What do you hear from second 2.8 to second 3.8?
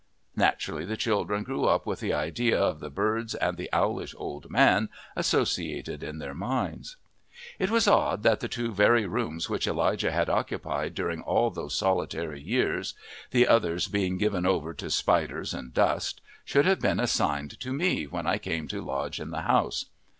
birds and the